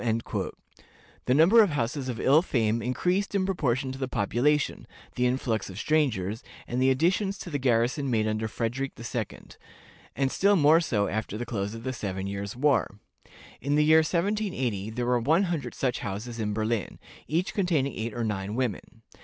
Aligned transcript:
The 0.01 1.35
number 1.35 1.61
of 1.61 1.69
houses 1.69 2.09
of 2.09 2.19
ill 2.19 2.41
fame 2.41 2.81
increased 2.81 3.35
in 3.35 3.45
proportion 3.45 3.91
to 3.91 3.99
the 3.99 4.07
population, 4.07 4.87
the 5.13 5.27
influx 5.27 5.69
of 5.69 5.77
strangers, 5.77 6.41
and 6.67 6.81
the 6.81 6.89
additions 6.89 7.37
to 7.37 7.51
the 7.51 7.59
garrison 7.59 8.09
made 8.09 8.25
under 8.27 8.47
Frederick 8.47 8.93
II.; 8.97 9.39
and 10.15 10.31
still 10.31 10.55
more 10.55 10.81
so 10.81 11.05
after 11.07 11.37
the 11.37 11.45
close 11.45 11.75
of 11.75 11.83
the 11.83 11.93
seven 11.93 12.25
years' 12.25 12.55
war. 12.55 12.97
In 13.61 13.75
the 13.75 13.85
year 13.85 13.99
1780, 13.99 14.89
there 14.89 15.05
were 15.05 15.19
one 15.19 15.43
hundred 15.43 15.75
such 15.75 15.99
houses 15.99 16.39
in 16.39 16.51
Berlin, 16.55 16.97
each 17.27 17.53
containing 17.53 17.93
eight 17.93 18.15
or 18.15 18.23
nine 18.23 18.55
women. 18.55 19.03